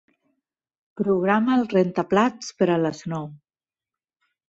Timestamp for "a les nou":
2.77-3.33